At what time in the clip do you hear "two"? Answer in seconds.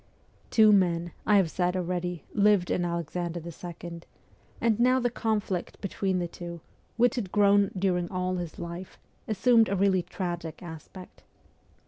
0.49-0.71, 6.27-6.59